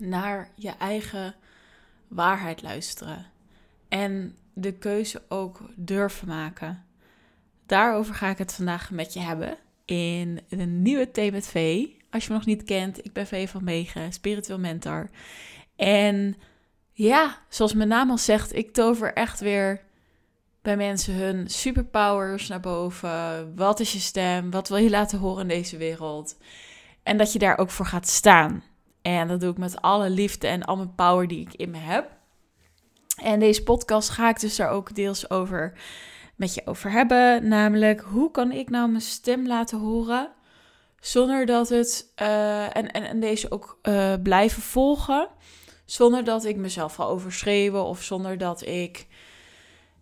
[0.00, 1.34] naar je eigen
[2.08, 3.26] waarheid luisteren.
[3.88, 6.84] En de keuze ook durven maken.
[7.66, 11.86] Daarover ga ik het vandaag met je hebben in een nieuwe Thee met V.
[12.10, 15.10] Als je me nog niet kent, ik ben V van Megen, spiritueel mentor.
[15.76, 16.36] En
[16.92, 19.80] ja, zoals mijn naam al zegt, ik tover echt weer
[20.62, 23.52] bij mensen hun superpowers naar boven.
[23.56, 24.50] Wat is je stem?
[24.50, 26.36] Wat wil je laten horen in deze wereld?
[27.02, 28.62] En dat je daar ook voor gaat staan.
[29.02, 31.78] En dat doe ik met alle liefde en al mijn power die ik in me
[31.78, 32.10] heb.
[33.22, 35.72] En deze podcast ga ik dus daar ook deels over
[36.36, 37.48] met je over hebben.
[37.48, 40.32] Namelijk, hoe kan ik nou mijn stem laten horen
[41.00, 42.12] zonder dat het.
[42.22, 45.28] Uh, en, en, deze ook uh, blijven volgen.
[45.84, 49.06] Zonder dat ik mezelf ga overschreeuwen of zonder dat ik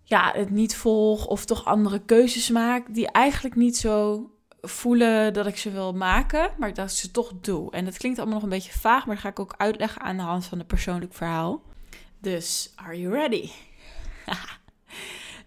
[0.02, 4.30] ja, het niet volg of toch andere keuzes maak die eigenlijk niet zo
[4.60, 7.70] voelen dat ik ze wil maken, maar dat ik ze toch doe.
[7.70, 10.16] En dat klinkt allemaal nog een beetje vaag, maar dat ga ik ook uitleggen aan
[10.16, 11.62] de hand van een persoonlijk verhaal.
[12.20, 13.50] Dus, are you ready?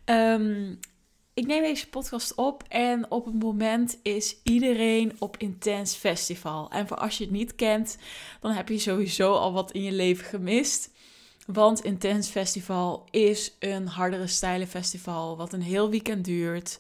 [0.06, 0.80] um,
[1.34, 6.70] ik neem deze podcast op en op het moment is iedereen op Intens Festival.
[6.72, 7.98] En voor als je het niet kent,
[8.42, 10.90] dan heb je sowieso al wat in je leven gemist.
[11.46, 16.78] Want Intens Festival is een hardere stijlen festival, wat een heel weekend duurt.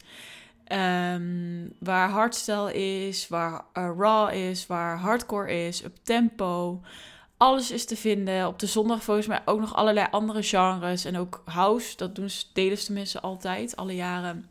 [0.72, 6.82] Um, waar hardstyle is, waar uh, raw is, waar hardcore is, op tempo.
[7.38, 8.48] Alles is te vinden.
[8.48, 11.06] Op de zondag volgens mij ook nog allerlei andere genres.
[11.06, 14.50] En ook house, dat doen ze, delen ze tenminste altijd, alle jaren.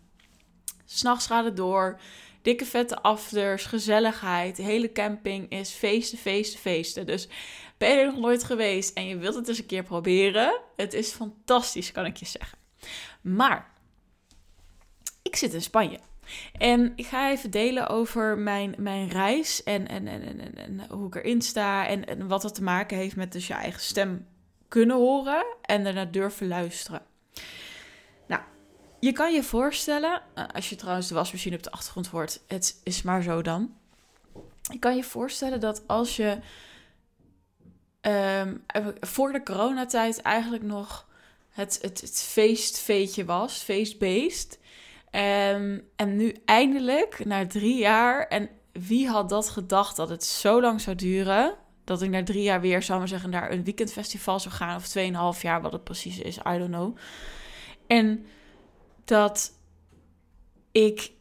[0.85, 2.01] S'nachts gaat het door.
[2.43, 4.57] Dikke vette afters, gezelligheid.
[4.57, 7.07] De hele camping is feesten, feesten, feesten.
[7.07, 7.29] Dus
[7.79, 10.61] ben je er nog nooit geweest en je wilt het eens een keer proberen?
[10.77, 12.59] Het is fantastisch, kan ik je zeggen.
[13.21, 13.71] Maar
[15.23, 15.99] ik zit in Spanje.
[16.53, 21.07] En ik ga even delen over mijn, mijn reis en, en, en, en, en hoe
[21.07, 21.87] ik erin sta.
[21.87, 24.27] En, en wat dat te maken heeft met dus je eigen stem
[24.69, 27.03] kunnen horen en daarna durven luisteren.
[28.27, 28.43] Nou,
[29.01, 32.81] je kan je voorstellen, eh, als je trouwens de wasmachine op de achtergrond hoort, het
[32.85, 33.75] is maar zo dan.
[34.73, 36.39] Je kan je voorstellen dat als je
[38.01, 38.65] um,
[39.01, 41.09] voor de coronatijd eigenlijk nog
[41.51, 44.59] het, het, het feestveetje was, feestbeest.
[45.13, 50.61] Um, en nu eindelijk, na drie jaar, en wie had dat gedacht dat het zo
[50.61, 51.55] lang zou duren?
[51.85, 54.77] Dat ik na drie jaar weer, zou maar zeggen, naar een weekendfestival zou gaan.
[54.77, 56.97] Of tweeënhalf jaar, wat het precies is, I don't know.
[57.87, 58.27] En
[59.05, 59.53] dat
[60.73, 61.13] ik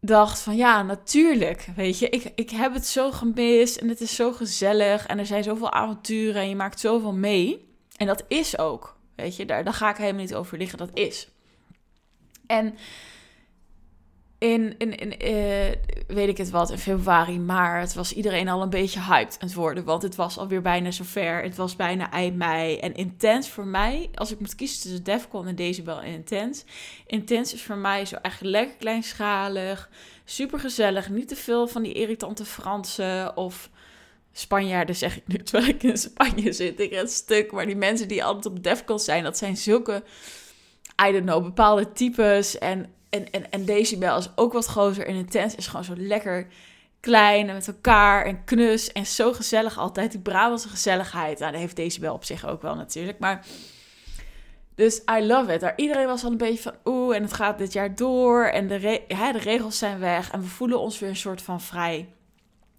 [0.00, 4.14] dacht van ja, natuurlijk, weet je, ik, ik heb het zo gemist en het is
[4.14, 7.68] zo gezellig en er zijn zoveel avonturen en je maakt zoveel mee.
[7.96, 10.90] En dat is ook, weet je, daar, daar ga ik helemaal niet over liggen, dat
[10.94, 11.28] is.
[12.48, 12.74] En
[14.38, 15.72] in, in, in uh,
[16.06, 19.56] weet ik het wat, in februari, maart was iedereen al een beetje hyped aan het
[19.56, 19.84] worden.
[19.84, 21.42] Want het was alweer bijna zover.
[21.42, 22.76] Het was bijna eind mei.
[22.76, 26.64] En intens voor mij, als ik moet kiezen tussen Defcon en deze wel intens.
[27.06, 29.90] Intens is voor mij zo echt lekker kleinschalig,
[30.24, 31.10] super gezellig.
[31.10, 33.70] Niet te veel van die irritante Fransen of
[34.32, 36.80] Spanjaarden zeg ik nu, terwijl ik in Spanje zit.
[36.80, 40.02] Ik het stuk, maar die mensen die altijd op Defcon zijn, dat zijn zulke...
[41.06, 42.58] I don't know, bepaalde types.
[42.58, 45.54] En en, en, en Decibel is ook wat groter en intens.
[45.54, 46.46] Is gewoon zo lekker
[47.00, 48.92] klein en met elkaar en knus.
[48.92, 50.10] En zo gezellig altijd.
[50.10, 51.38] Die Brabantse gezelligheid.
[51.38, 53.18] Nou, dat heeft Decibel op zich ook wel natuurlijk.
[53.18, 53.46] Maar...
[54.74, 55.60] Dus I love it.
[55.60, 58.44] Daar iedereen was al een beetje van oeh, en het gaat dit jaar door.
[58.44, 60.30] En de, ja, de regels zijn weg.
[60.30, 62.08] En we voelen ons weer een soort van vrij.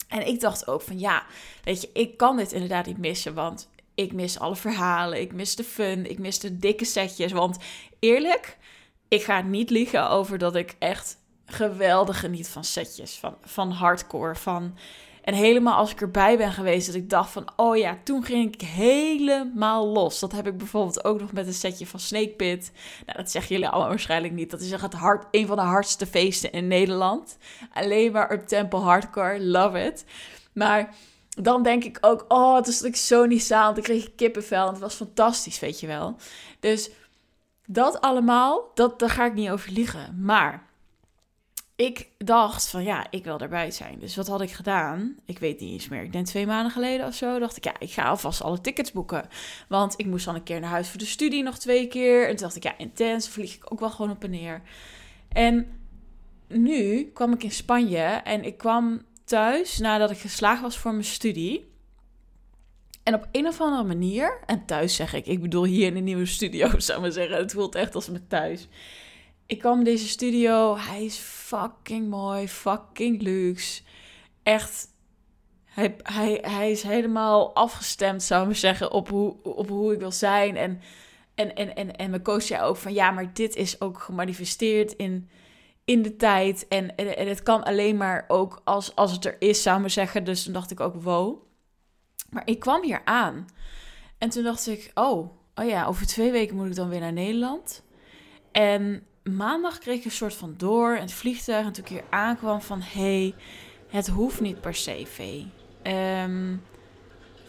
[0.08, 1.24] En ik dacht ook van ja,
[1.64, 3.34] weet je, ik kan dit inderdaad niet missen.
[3.34, 5.22] Want ik mis alle verhalen.
[5.22, 6.10] Ik mis de fun.
[6.10, 7.32] Ik mis de dikke setjes.
[7.32, 7.58] Want
[8.00, 8.58] eerlijk,
[9.08, 14.36] ik ga niet liegen over dat ik echt geweldig geniet van setjes, van, van hardcore,
[14.36, 14.78] van...
[15.22, 18.54] En helemaal als ik erbij ben geweest, dat ik dacht van, oh ja, toen ging
[18.54, 20.20] ik helemaal los.
[20.20, 22.72] Dat heb ik bijvoorbeeld ook nog met een setje van Snake Pit.
[23.06, 24.52] Nou, dat zeggen jullie allemaal waarschijnlijk niet.
[24.52, 27.38] Dat is echt het hard, een van de hardste feesten in Nederland.
[27.74, 30.06] Alleen maar up tempo hardcore, love it.
[30.54, 30.96] Maar
[31.42, 33.74] dan denk ik ook, oh, het is ik zo niet zaal.
[33.74, 36.16] Dan kreeg ik kippenvel en het was fantastisch, weet je wel.
[36.60, 36.90] Dus
[37.66, 40.22] dat allemaal, dat, daar ga ik niet over liegen.
[40.22, 40.68] Maar
[41.76, 44.00] ik dacht van ja, ik wil erbij zijn.
[44.00, 45.16] Dus wat had ik gedaan?
[45.26, 46.04] Ik weet niet eens meer.
[46.04, 47.40] Ik denk twee maanden geleden of zo.
[47.40, 49.28] Dacht ik ja, ik ga alvast alle tickets boeken.
[49.68, 52.22] Want ik moest dan een keer naar huis voor de studie nog twee keer.
[52.22, 53.30] En toen dacht ik ja, intens.
[53.30, 54.62] Vlieg ik ook wel gewoon op en neer.
[55.30, 55.68] En
[56.48, 61.04] nu kwam ik in Spanje en ik kwam thuis nadat ik geslaagd was voor mijn
[61.04, 61.72] studie.
[63.04, 66.00] En op een of andere manier, en thuis zeg ik, ik bedoel hier in de
[66.00, 68.68] nieuwe studio, zou maar zeggen, het voelt echt als mijn thuis.
[69.46, 73.82] Ik kwam in deze studio, hij is fucking mooi, fucking luxe.
[74.44, 74.88] Echt,
[75.66, 80.12] Hij, hij, hij is helemaal afgestemd, zou ik zeggen, op hoe, op hoe ik wil
[80.12, 80.58] zijn.
[80.58, 80.82] En,
[81.36, 84.94] en, en, en, en mijn coach zei ook van ja, maar dit is ook gemanifesteerd
[84.94, 85.30] in,
[85.90, 86.68] in de tijd.
[86.68, 89.90] En, en, en het kan alleen maar ook als, als het er is, zou ik
[89.90, 90.24] zeggen.
[90.24, 91.38] Dus toen dacht ik ook, wow.
[92.30, 93.46] Maar ik kwam hier aan.
[94.18, 97.14] En toen dacht ik, oh, oh ja, over twee weken moet ik dan weer naar
[97.14, 97.84] Nederland.
[98.52, 101.66] En maandag kreeg ik een soort van door in het vliegtuig.
[101.66, 103.36] En toen ik hier aankwam van, hey,
[103.88, 105.42] het hoeft niet per se, V.
[105.82, 106.56] Ehm,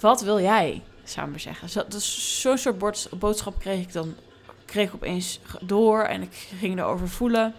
[0.00, 1.90] wat wil jij, zou ik zeggen.
[1.90, 2.78] Dus zo'n soort
[3.18, 4.14] boodschap kreeg ik dan
[4.64, 7.54] kreeg ik opeens door en ik ging erover voelen.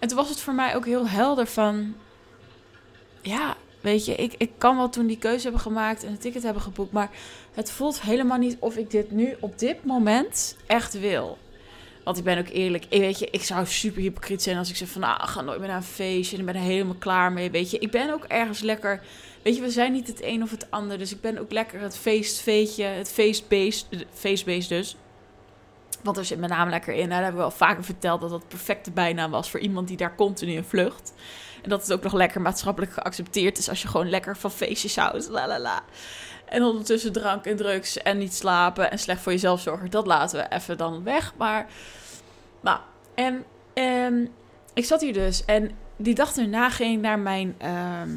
[0.00, 1.94] En toen was het voor mij ook heel helder van...
[3.20, 6.42] Ja, weet je, ik, ik kan wel toen die keuze hebben gemaakt en het ticket
[6.42, 6.92] hebben geboekt...
[6.92, 7.10] maar
[7.54, 11.38] het voelt helemaal niet of ik dit nu op dit moment echt wil.
[12.04, 14.76] Want ik ben ook eerlijk, ik, weet je, ik zou super hypocriet zijn als ik
[14.76, 15.00] zeg van...
[15.00, 17.70] nou, ga nooit meer naar een feestje en ik ben er helemaal klaar mee, weet
[17.70, 17.78] je.
[17.78, 19.02] Ik ben ook ergens lekker...
[19.42, 20.98] Weet je, we zijn niet het een of het ander.
[20.98, 24.96] Dus ik ben ook lekker het feestveetje, het feestbeest, feestbeest dus.
[26.02, 27.08] Want er zit mijn naam lekker in.
[27.08, 30.14] Dat hebben we al vaker verteld dat dat perfecte bijnaam was voor iemand die daar
[30.14, 31.12] continu in vlucht.
[31.62, 34.96] En dat het ook nog lekker maatschappelijk geaccepteerd is als je gewoon lekker van feestjes
[34.96, 35.28] houdt.
[35.28, 35.82] La la la.
[36.44, 39.90] En ondertussen drank en drugs en niet slapen en slecht voor jezelf zorgen.
[39.90, 41.32] Dat laten we even dan weg.
[41.36, 41.66] Maar,
[42.60, 42.78] nou,
[43.14, 44.28] en,
[44.74, 45.44] ik zat hier dus.
[45.44, 48.10] En die dag erna ging ik naar mijn, ehm,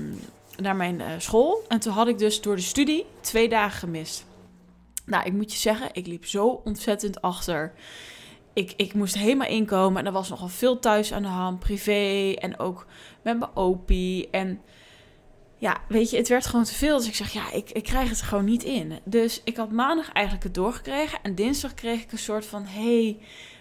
[0.57, 1.63] naar mijn uh, school.
[1.67, 4.25] En toen had ik dus door de studie twee dagen gemist.
[5.05, 7.73] Nou, ik moet je zeggen, ik liep zo ontzettend achter.
[8.53, 12.33] Ik, ik moest helemaal inkomen en er was nogal veel thuis aan de hand, privé
[12.33, 12.85] en ook
[13.23, 14.29] met mijn opie.
[14.29, 14.61] En
[15.57, 16.97] ja, weet je, het werd gewoon te veel.
[16.97, 18.99] Dus ik zeg, ja, ik, ik krijg het gewoon niet in.
[19.03, 21.19] Dus ik had maandag eigenlijk het doorgekregen.
[21.21, 23.17] En dinsdag kreeg ik een soort van, hey,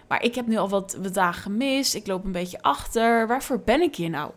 [0.07, 1.95] maar ik heb nu al wat, wat dagen gemist.
[1.95, 3.27] Ik loop een beetje achter.
[3.27, 4.31] Waarvoor ben ik hier nou?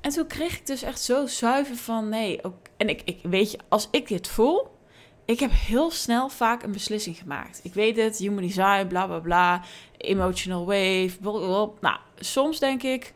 [0.00, 2.44] En toen kreeg ik dus echt zo zuiver van, nee.
[2.44, 4.68] Ook, en ik, ik weet je, als ik dit voel,
[5.24, 7.60] ik heb heel snel vaak een beslissing gemaakt.
[7.62, 9.62] Ik weet het, human design, bla bla bla,
[9.96, 11.90] emotional wave, blablabla.
[11.90, 13.14] Nou, soms denk ik,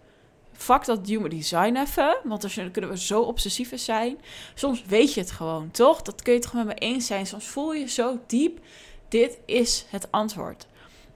[0.53, 4.19] fuck dat human design even, want dan kunnen we zo obsessief zijn.
[4.55, 6.03] Soms weet je het gewoon, toch?
[6.03, 7.27] Dat kun je toch met me eens zijn.
[7.27, 8.59] Soms voel je zo diep,
[9.09, 10.67] dit is het antwoord.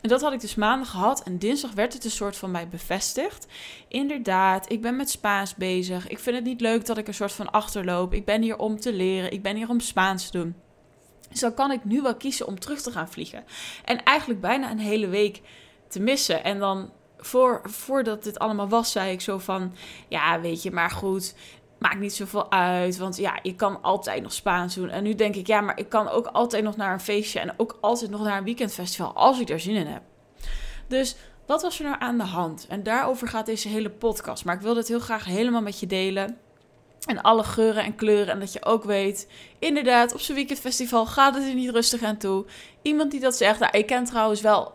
[0.01, 2.69] En dat had ik dus maandag gehad en dinsdag werd het een soort van mij
[2.69, 3.47] bevestigd.
[3.89, 6.09] Inderdaad, ik ben met Spaans bezig.
[6.09, 8.15] Ik vind het niet leuk dat ik een soort van achterloop.
[8.15, 9.33] Ik ben hier om te leren.
[9.33, 10.55] Ik ben hier om Spaans te doen.
[11.31, 13.44] Dus dan kan ik nu wel kiezen om terug te gaan vliegen.
[13.85, 15.41] En eigenlijk bijna een hele week
[15.88, 16.44] te missen.
[16.44, 19.75] En dan voor, voordat dit allemaal was, zei ik zo van:
[20.09, 21.35] Ja, weet je, maar goed.
[21.79, 24.88] Maakt niet zoveel uit, want ja, je kan altijd nog Spaans doen.
[24.88, 27.55] En nu denk ik, ja, maar ik kan ook altijd nog naar een feestje en
[27.56, 30.03] ook altijd nog naar een weekendfestival als ik daar zin in heb.
[30.87, 31.17] Dus
[31.47, 32.67] wat was er nou aan de hand?
[32.69, 34.44] En daarover gaat deze hele podcast.
[34.44, 36.38] Maar ik wil dit heel graag helemaal met je delen.
[37.06, 38.35] En alle geuren en kleuren.
[38.35, 42.17] En dat je ook weet, inderdaad, op zo'n weekendfestival gaat het er niet rustig aan
[42.17, 42.47] toe.
[42.82, 43.58] Iemand die dat zegt.
[43.58, 44.73] Nou, ik ken trouwens wel,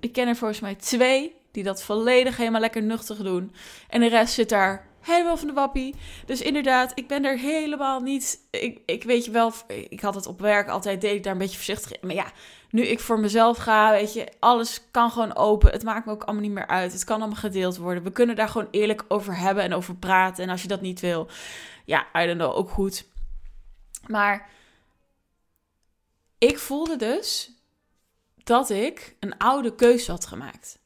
[0.00, 3.52] ik ken er volgens mij twee die dat volledig helemaal lekker nuchtig doen.
[3.88, 5.94] En de rest zit daar helemaal van de wappie.
[6.26, 8.40] Dus inderdaad, ik ben er helemaal niet.
[8.50, 11.38] Ik, ik weet je wel, ik had het op werk altijd, deed ik daar een
[11.38, 12.06] beetje voorzichtig in.
[12.06, 12.32] Maar ja,
[12.70, 15.70] nu ik voor mezelf ga, weet je, alles kan gewoon open.
[15.70, 16.92] Het maakt me ook allemaal niet meer uit.
[16.92, 18.02] Het kan allemaal gedeeld worden.
[18.02, 20.44] We kunnen daar gewoon eerlijk over hebben en over praten.
[20.44, 21.28] En als je dat niet wil,
[21.84, 23.06] ja, I don't know, ook goed.
[24.06, 24.48] Maar
[26.38, 27.50] ik voelde dus
[28.44, 30.78] dat ik een oude keuze had gemaakt.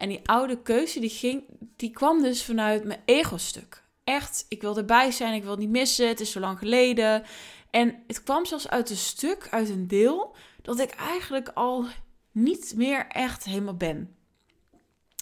[0.00, 1.44] En die oude keuze, die, ging,
[1.76, 3.82] die kwam dus vanuit mijn ego-stuk.
[4.04, 7.22] Echt, ik wil erbij zijn, ik wil niet missen, het is zo lang geleden.
[7.70, 11.84] En het kwam zelfs uit een stuk, uit een deel, dat ik eigenlijk al
[12.32, 13.96] niet meer echt helemaal ben.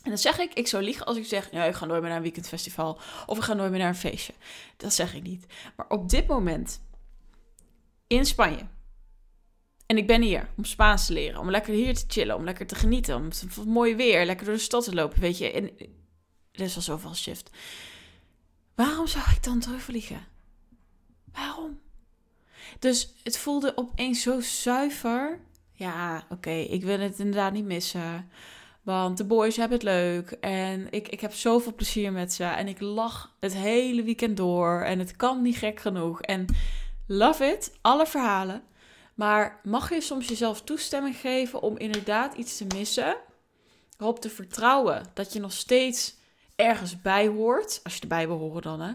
[0.03, 2.09] En dan zeg ik, ik zou liegen als ik zeg, ja, ik ga nooit meer
[2.09, 4.33] naar een weekendfestival of ik ga nooit meer naar een feestje.
[4.77, 5.47] Dat zeg ik niet.
[5.77, 6.81] Maar op dit moment,
[8.07, 8.67] in Spanje,
[9.89, 12.67] en ik ben hier om Spaans te leren, om lekker hier te chillen, om lekker
[12.67, 15.53] te genieten, om het mooi weer, lekker door de stad te lopen, weet je.
[15.53, 15.71] En
[16.53, 17.51] er is al zoveel shift.
[18.75, 20.27] Waarom zou ik dan terugvliegen?
[21.33, 21.81] Waarom?
[22.79, 25.41] Dus het voelde opeens zo zuiver.
[25.73, 28.31] Ja, oké, ik wil het inderdaad niet missen.
[28.83, 30.31] Want de boys hebben het leuk.
[30.31, 32.45] En ik, ik heb zoveel plezier met ze.
[32.45, 34.81] En ik lach het hele weekend door.
[34.81, 36.21] En het kan niet gek genoeg.
[36.23, 36.47] En
[37.07, 37.79] love it.
[37.81, 38.63] Alle verhalen.
[39.19, 43.17] Maar mag je soms jezelf toestemming geven om inderdaad iets te missen?
[43.99, 46.15] Erop te vertrouwen dat je nog steeds
[46.57, 47.81] ergens bij hoort.
[47.83, 48.93] Als je erbij wil horen dan, hè.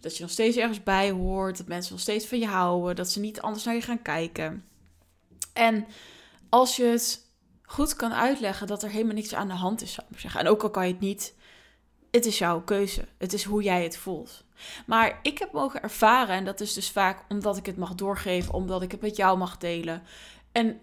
[0.00, 1.56] Dat je nog steeds ergens bij hoort.
[1.56, 2.96] Dat mensen nog steeds van je houden.
[2.96, 4.64] Dat ze niet anders naar je gaan kijken.
[5.52, 5.86] En
[6.48, 7.26] als je het
[7.62, 10.40] goed kan uitleggen dat er helemaal niks aan de hand is, zou ik zeggen.
[10.40, 11.34] En ook al kan je het niet,
[12.10, 13.08] het is jouw keuze.
[13.18, 14.44] Het is hoe jij het voelt.
[14.86, 18.54] Maar ik heb mogen ervaren, en dat is dus vaak omdat ik het mag doorgeven,
[18.54, 20.02] omdat ik het met jou mag delen.
[20.52, 20.80] En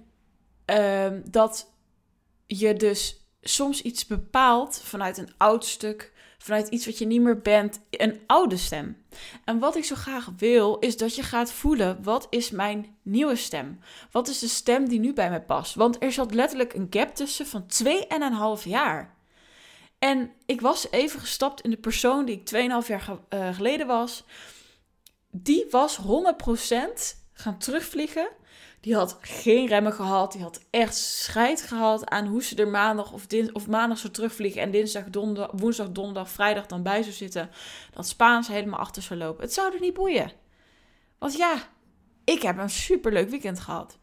[0.65, 1.71] ehm, dat
[2.47, 7.41] je dus soms iets bepaalt vanuit een oud stuk, vanuit iets wat je niet meer
[7.41, 8.97] bent, een oude stem.
[9.43, 13.35] En wat ik zo graag wil, is dat je gaat voelen: wat is mijn nieuwe
[13.35, 13.79] stem?
[14.11, 15.75] Wat is de stem die nu bij mij past?
[15.75, 17.65] Want er zat letterlijk een gap tussen van
[18.59, 19.14] 2,5 jaar.
[19.99, 24.23] En ik was even gestapt in de persoon die ik 2,5 jaar uh, geleden was.
[25.31, 26.03] Die was 100%
[27.33, 28.27] gaan terugvliegen.
[28.79, 30.31] Die had geen remmen gehad.
[30.31, 34.61] Die had echt scheid gehad aan hoe ze er maandag of, of maandag zou terugvliegen.
[34.61, 37.49] En dinsdag, donderdag, woensdag, donderdag, vrijdag dan bij zou zitten.
[37.93, 39.43] Dat Spaans helemaal achter zou lopen.
[39.43, 40.31] Het zou er niet boeien.
[41.17, 41.55] Want ja,
[42.23, 43.97] ik heb een superleuk weekend gehad.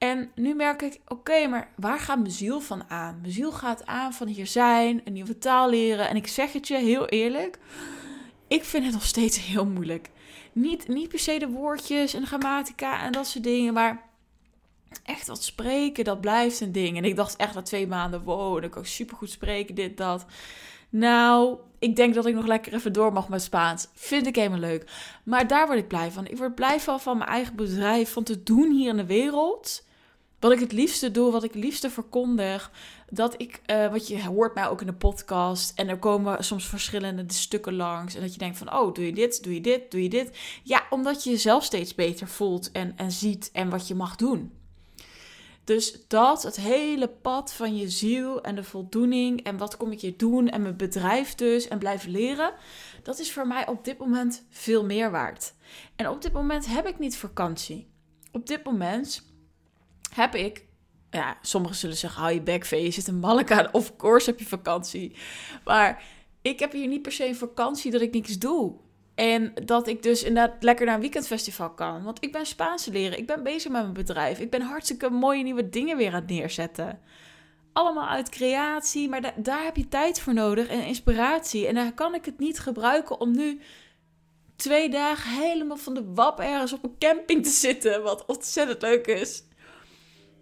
[0.00, 3.18] En nu merk ik, oké, maar waar gaat mijn ziel van aan?
[3.20, 6.08] Mijn ziel gaat aan van hier zijn, een nieuwe taal leren.
[6.08, 7.58] En ik zeg het je heel eerlijk,
[8.48, 10.10] ik vind het nog steeds heel moeilijk.
[10.52, 14.02] Niet, niet per se de woordjes en grammatica en dat soort dingen, maar
[15.04, 16.96] echt wat spreken, dat blijft een ding.
[16.96, 20.24] En ik dacht echt na twee maanden, wow, dan kan ik supergoed spreken, dit, dat.
[20.90, 23.88] Nou, ik denk dat ik nog lekker even door mag met Spaans.
[23.94, 24.90] Vind ik helemaal leuk.
[25.24, 26.26] Maar daar word ik blij van.
[26.26, 29.88] Ik word blij van, van mijn eigen bedrijf, van te doen hier in de wereld.
[30.40, 32.70] Wat ik het liefste doe, wat ik het liefste verkondig.
[33.10, 35.72] Dat ik, uh, wat je hoort mij ook in de podcast.
[35.78, 38.14] En er komen soms verschillende stukken langs.
[38.14, 40.38] En dat je denkt van, oh, doe je dit, doe je dit, doe je dit.
[40.62, 44.52] Ja, omdat je jezelf steeds beter voelt en, en ziet en wat je mag doen.
[45.64, 50.00] Dus dat, het hele pad van je ziel en de voldoening en wat kom ik
[50.00, 52.52] hier doen en mijn bedrijf dus en blijven leren,
[53.02, 55.54] dat is voor mij op dit moment veel meer waard.
[55.96, 57.88] En op dit moment heb ik niet vakantie.
[58.32, 59.29] Op dit moment
[60.10, 60.64] heb ik,
[61.10, 64.46] ja, sommigen zullen zeggen, hou je bek, je zit in Malaga, of course heb je
[64.46, 65.16] vakantie.
[65.64, 66.02] Maar
[66.42, 68.74] ik heb hier niet per se een vakantie dat ik niks doe.
[69.14, 72.02] En dat ik dus inderdaad lekker naar een weekendfestival kan.
[72.02, 73.18] Want ik ben Spaans leren.
[73.18, 74.38] Ik ben bezig met mijn bedrijf.
[74.38, 77.00] Ik ben hartstikke mooie nieuwe dingen weer aan het neerzetten.
[77.72, 79.08] Allemaal uit creatie.
[79.08, 81.66] Maar daar heb je tijd voor nodig en inspiratie.
[81.66, 83.60] En daar kan ik het niet gebruiken om nu
[84.56, 88.02] twee dagen helemaal van de wap ergens op een camping te zitten.
[88.02, 89.44] Wat ontzettend leuk is.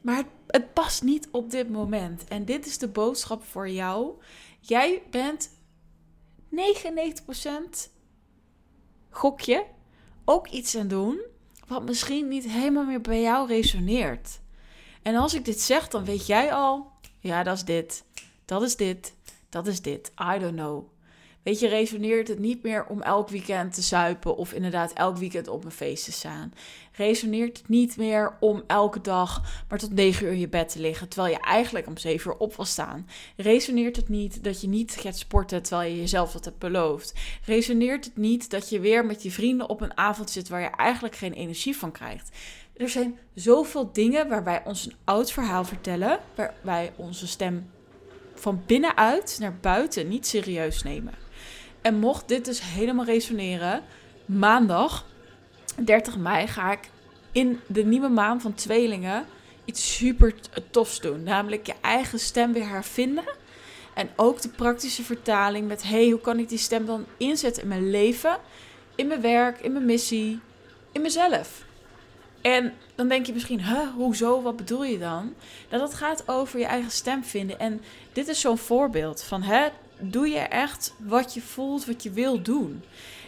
[0.00, 2.24] Maar het, past niet op dit moment.
[2.24, 4.12] En dit is de boodschap voor jou.
[4.60, 5.50] Jij bent
[6.50, 7.88] 99%
[9.10, 9.64] gokje
[10.24, 11.20] ook iets aan doen
[11.66, 14.40] wat misschien niet helemaal meer bij jou resoneert.
[15.02, 16.90] En als ik dit zeg, dan weet jij al,
[17.20, 18.04] ja, dat is dit,
[18.44, 19.14] dat is dit,
[19.48, 20.12] dat is dit.
[20.34, 20.84] I don't know.
[21.48, 25.48] Weet je, resoneert het niet meer om elk weekend te zuipen of inderdaad elk weekend
[25.48, 26.52] op een feest te staan.
[26.92, 30.80] Resoneert het niet meer om elke dag maar tot 9 uur in je bed te
[30.80, 33.08] liggen, terwijl je eigenlijk om 7 uur op wil staan.
[33.36, 37.14] Resoneert het niet dat je niet gaat sporten terwijl je jezelf dat hebt beloofd.
[37.44, 40.70] Resoneert het niet dat je weer met je vrienden op een avond zit waar je
[40.70, 42.36] eigenlijk geen energie van krijgt.
[42.76, 47.70] Er zijn zoveel dingen waar wij ons een oud verhaal vertellen, waar wij onze stem
[48.34, 51.26] van binnenuit naar buiten niet serieus nemen.
[51.88, 53.82] En mocht dit dus helemaal resoneren,
[54.26, 55.06] maandag
[55.76, 56.90] 30 mei ga ik
[57.32, 59.26] in de nieuwe maan van tweelingen
[59.64, 60.34] iets super
[60.70, 61.22] tofs doen.
[61.22, 63.24] Namelijk je eigen stem weer hervinden.
[63.94, 67.68] En ook de praktische vertaling met: hey, hoe kan ik die stem dan inzetten in
[67.68, 68.38] mijn leven,
[68.94, 70.40] in mijn werk, in mijn missie,
[70.92, 71.64] in mezelf?
[72.40, 73.62] En dan denk je misschien,
[73.96, 75.34] hoezo, wat bedoel je dan?
[75.70, 77.58] Nou, dat gaat over je eigen stem vinden.
[77.58, 79.68] En dit is zo'n voorbeeld van, hè,
[80.00, 82.82] doe je echt wat je voelt, wat je wil doen?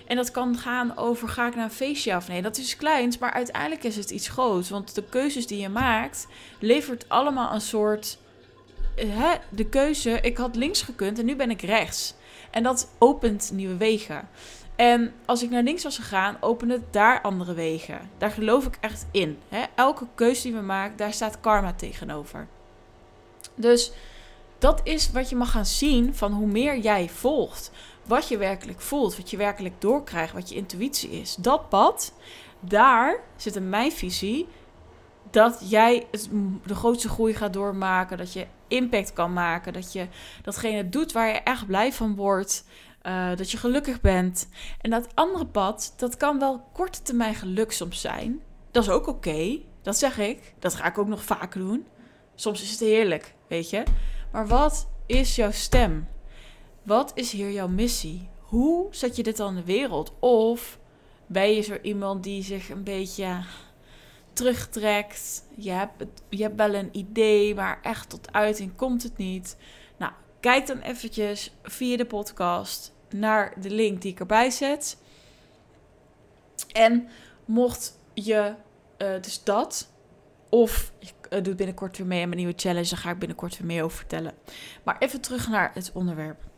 [0.07, 2.43] En dat kan gaan over, ga ik naar een feestje of nee?
[2.43, 4.71] Dat is kleins, maar uiteindelijk is het iets groots.
[4.71, 6.27] Want de keuzes die je maakt,
[6.59, 8.19] levert allemaal een soort...
[8.97, 12.15] Hè, de keuze, ik had links gekund en nu ben ik rechts.
[12.50, 14.29] En dat opent nieuwe wegen.
[14.77, 18.11] En als ik naar links was gegaan, opende daar andere wegen.
[18.19, 19.39] Daar geloof ik echt in.
[19.49, 19.65] Hè?
[19.75, 22.47] Elke keuze die we maken, daar staat karma tegenover.
[23.55, 23.93] Dus
[24.61, 27.71] dat is wat je mag gaan zien van hoe meer jij volgt.
[28.07, 31.35] Wat je werkelijk voelt, wat je werkelijk doorkrijgt, wat je intuïtie is.
[31.35, 32.12] Dat pad,
[32.61, 34.47] daar zit in mijn visie
[35.31, 36.07] dat jij
[36.67, 38.19] de grootste groei gaat doormaken.
[38.19, 39.73] Dat je impact kan maken.
[39.73, 40.07] Dat je
[40.43, 42.64] datgene doet waar je echt blij van wordt.
[43.02, 44.49] Uh, dat je gelukkig bent.
[44.81, 48.40] En dat andere pad, dat kan wel korte termijn geluk soms zijn.
[48.71, 49.59] Dat is ook oké.
[49.83, 50.55] Dat zeg ik.
[50.59, 51.87] Dat ga ik ook nog vaak doen.
[52.35, 53.83] Soms is het heerlijk, weet je.
[54.32, 56.08] Maar wat is jouw stem?
[56.82, 58.28] Wat is hier jouw missie?
[58.40, 60.12] Hoe zet je dit dan in de wereld?
[60.18, 60.78] Of
[61.26, 63.44] ben je zo iemand die zich een beetje
[64.32, 65.44] terugtrekt?
[65.56, 69.56] Je hebt, je hebt wel een idee, maar echt tot uiting komt het niet.
[69.96, 74.96] Nou, kijk dan eventjes via de podcast naar de link die ik erbij zet.
[76.72, 77.08] En
[77.44, 78.54] mocht je
[78.99, 79.89] uh, dus dat,
[80.50, 83.59] of ik uh, doe binnenkort weer mee aan mijn nieuwe challenge, daar ga ik binnenkort
[83.59, 84.35] weer meer over vertellen.
[84.83, 86.49] Maar even terug naar het onderwerp.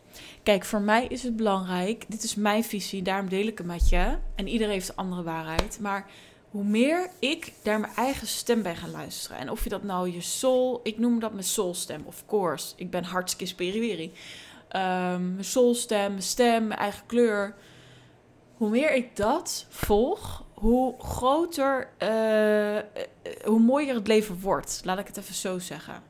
[0.42, 3.88] Kijk, voor mij is het belangrijk, dit is mijn visie, daarom deel ik het met
[3.88, 4.18] je.
[4.34, 5.78] En iedereen heeft een andere waarheid.
[5.80, 6.06] Maar
[6.50, 9.38] hoe meer ik daar mijn eigen stem bij ga luisteren.
[9.38, 12.72] En of je dat nou je soul, ik noem dat mijn soulstem, of course.
[12.76, 14.12] Ik ben hartstikke spiriwiri.
[14.76, 17.54] Um, mijn soulstem, mijn stem, mijn eigen kleur.
[18.56, 23.02] Hoe meer ik dat volg, hoe groter, uh,
[23.44, 24.80] hoe mooier het leven wordt.
[24.84, 26.02] Laat ik het even zo zeggen.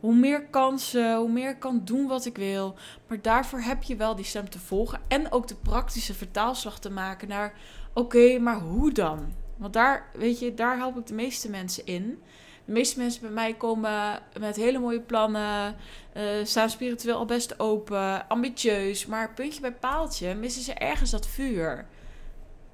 [0.00, 2.74] Hoe meer kansen, hoe meer ik kan doen wat ik wil.
[3.06, 5.00] Maar daarvoor heb je wel die stem te volgen.
[5.08, 7.54] En ook de praktische vertaalslag te maken naar:
[7.92, 9.32] oké, maar hoe dan?
[9.56, 12.22] Want daar, weet je, daar help ik de meeste mensen in.
[12.64, 15.76] De meeste mensen bij mij komen met hele mooie plannen,
[16.16, 19.06] uh, staan spiritueel al best open, ambitieus.
[19.06, 21.86] Maar puntje bij paaltje missen ze ergens dat vuur.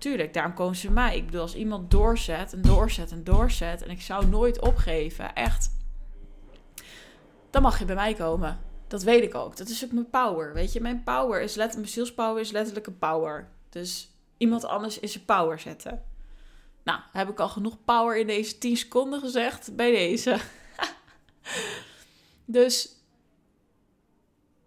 [0.04, 1.16] Tuurlijk, daarom komen ze mij.
[1.16, 5.70] Ik bedoel, als iemand doorzet en doorzet en doorzet en ik zou nooit opgeven, echt,
[7.50, 8.61] dan mag je bij mij komen.
[8.87, 9.56] Dat weet ik ook.
[9.56, 10.54] Dat is ook mijn power.
[10.54, 13.50] Weet je, mijn power is letterlijk, mijn sales power is letterlijk een power.
[13.68, 16.02] Dus iemand anders is zijn power zetten.
[16.82, 20.38] Nou, heb ik al genoeg power in deze 10 seconden gezegd bij deze.
[22.44, 22.88] dus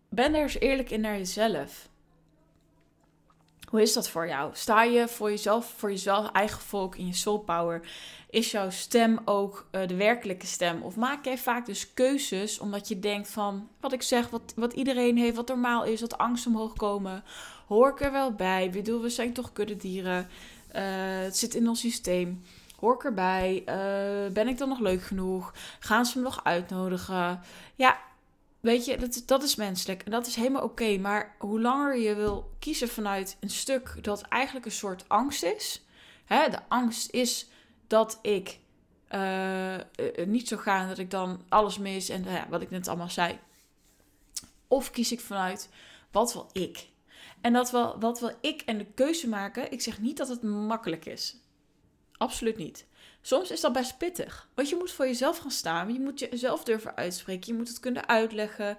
[0.10, 1.87] ben er eens eerlijk in naar jezelf.
[3.70, 4.50] Hoe is dat voor jou?
[4.54, 7.82] Sta je voor jezelf, voor jezelf, eigen volk in je soul power?
[8.30, 10.82] Is jouw stem ook uh, de werkelijke stem?
[10.82, 14.74] Of maak jij vaak dus keuzes omdat je denkt van wat ik zeg, wat, wat
[14.74, 17.24] iedereen heeft, wat normaal is, wat angst omhoog komen?
[17.68, 18.66] Hoor ik er wel bij?
[18.66, 20.28] Ik bedoel, we zijn toch kuddedieren.
[20.76, 20.82] Uh,
[21.24, 22.44] het zit in ons systeem.
[22.80, 23.64] Hoor ik erbij?
[23.66, 25.54] Uh, ben ik dan nog leuk genoeg?
[25.80, 27.40] Gaan ze me nog uitnodigen?
[27.76, 27.98] Ja,
[28.68, 30.98] weet je, dat, dat is menselijk en dat is helemaal oké.
[30.98, 35.86] maar hoe langer je wil kiezen vanuit een stuk dat eigenlijk een soort angst is.
[36.26, 37.50] Hè, de angst is
[37.88, 38.60] dat ik
[39.12, 39.76] uh,
[40.26, 43.40] niet zo gaan, dat ik dan alles mis en ja, wat ik net allemaal zei.
[44.68, 45.70] Of kies ik vanuit
[46.12, 46.88] wat wil ik?
[47.42, 49.72] En dat wel, wat wil ik en de keuze maken.
[49.72, 51.38] Ik zeg niet dat het makkelijk is.
[52.18, 52.86] Absoluut niet.
[53.28, 54.48] Soms is dat best pittig.
[54.54, 55.94] Want je moet voor jezelf gaan staan.
[55.94, 57.52] Je moet jezelf durven uitspreken.
[57.52, 58.78] Je moet het kunnen uitleggen.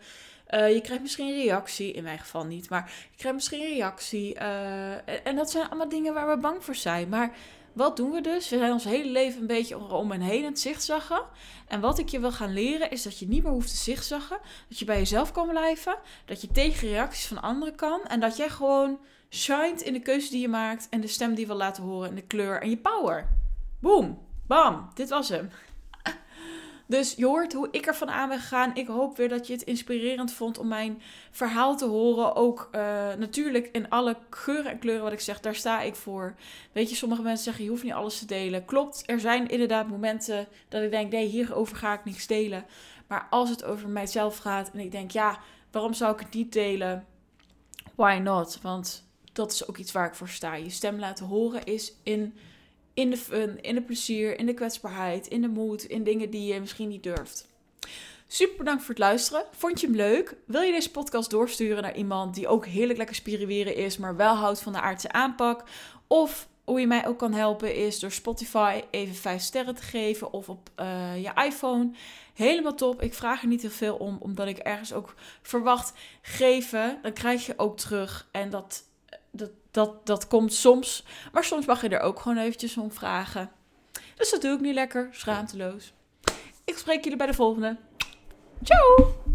[0.51, 1.93] Uh, je krijgt misschien een reactie.
[1.93, 2.69] In mijn geval niet.
[2.71, 4.35] Maar je krijgt misschien een reactie.
[4.35, 7.09] Uh, en dat zijn allemaal dingen waar we bang voor zijn.
[7.09, 7.37] Maar
[7.73, 8.49] wat doen we dus?
[8.49, 11.23] We zijn ons hele leven een beetje om en heen aan het zigzaggen.
[11.67, 14.39] En wat ik je wil gaan leren is dat je niet meer hoeft te zigzaggen.
[14.69, 15.97] Dat je bij jezelf kan blijven.
[16.25, 18.01] Dat je tegen reacties van anderen kan.
[18.05, 18.99] En dat jij gewoon
[19.31, 20.89] shined in de keuze die je maakt.
[20.91, 22.09] En de stem die je wil laten horen.
[22.09, 23.29] En de kleur en je power.
[23.81, 24.27] Boom.
[24.49, 24.89] Bam.
[24.95, 25.51] Dit was hem.
[26.87, 28.75] Dus je hoort hoe ik ervan aan ben gegaan.
[28.75, 32.35] Ik hoop weer dat je het inspirerend vond om mijn verhaal te horen.
[32.35, 32.81] Ook uh,
[33.15, 36.35] natuurlijk in alle geuren en kleuren wat ik zeg, daar sta ik voor.
[36.73, 38.65] Weet je, sommige mensen zeggen je hoeft niet alles te delen.
[38.65, 42.65] Klopt, er zijn inderdaad momenten dat ik denk, nee, hierover ga ik niks delen.
[43.07, 45.39] Maar als het over mijzelf gaat en ik denk, ja,
[45.71, 47.07] waarom zou ik het niet delen?
[47.95, 48.59] Why not?
[48.63, 50.55] Want dat is ook iets waar ik voor sta.
[50.55, 52.35] Je stem laten horen is in
[52.99, 56.53] in de fun, in de plezier, in de kwetsbaarheid, in de moed, in dingen die
[56.53, 57.47] je misschien niet durft.
[58.27, 59.45] Super bedankt voor het luisteren.
[59.51, 60.37] Vond je hem leuk?
[60.47, 64.35] Wil je deze podcast doorsturen naar iemand die ook heerlijk lekker spiriweren is, maar wel
[64.35, 65.65] houdt van de aardse aanpak?
[66.07, 70.33] Of hoe je mij ook kan helpen is door Spotify even 5 sterren te geven
[70.33, 71.91] of op uh, je iPhone.
[72.35, 73.03] Helemaal top.
[73.03, 76.99] Ik vraag er niet heel veel om, omdat ik ergens ook verwacht geven.
[77.03, 78.29] Dan krijg je ook terug.
[78.33, 78.87] En dat
[79.31, 81.05] dat, dat, dat komt soms.
[81.33, 83.51] Maar soms mag je er ook gewoon eventjes om vragen.
[84.15, 85.93] Dus dat doe ik nu lekker, schaamteloos.
[86.65, 87.77] Ik spreek jullie bij de volgende.
[88.63, 89.28] Ciao!